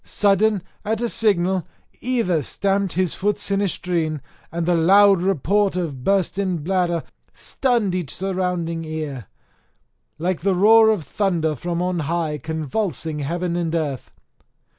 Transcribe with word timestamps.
Sudden 0.03 0.63
at 0.83 0.99
a 0.99 1.07
signal 1.07 1.67
either 1.99 2.41
stamped 2.41 2.93
his 2.93 3.13
foot 3.13 3.35
sinistrine, 3.35 4.19
and 4.51 4.65
the 4.65 4.73
loud 4.73 5.21
report 5.21 5.75
of 5.75 6.03
bursten 6.03 6.63
bladder 6.63 7.03
stunned 7.33 7.93
each 7.93 8.13
ear 8.19 8.33
surrounding, 8.33 9.23
like 10.17 10.39
the 10.41 10.55
roar 10.55 10.89
of 10.89 11.03
thunder 11.03 11.53
from 11.55 11.83
on 11.83 11.99
high 11.99 12.39
convulsing 12.39 13.19
heaven 13.19 13.55
and 13.55 13.75
earth. 13.75 14.11